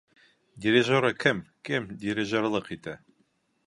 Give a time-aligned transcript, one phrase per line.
[0.65, 1.43] Дирижеры кем?
[1.71, 3.01] Кем дирижерлыҡ итә?